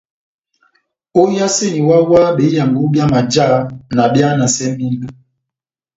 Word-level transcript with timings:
Óhiyaseni 1.21 1.79
wáhá-wáhá 1.87 2.31
behiyango 2.37 2.81
byá 2.91 3.05
majá 3.13 3.45
na 3.95 4.03
behanasɛ 4.13 4.65
mínga. 4.77 5.09